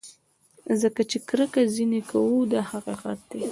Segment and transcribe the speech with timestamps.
[0.81, 3.43] ځکه چې کرکه ځینې کوو دا حقیقت دی.